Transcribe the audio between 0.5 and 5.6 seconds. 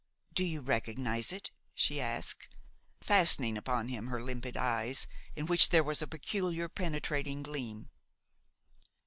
recognize it?" she asked, fastening upon him her limpid eyes, in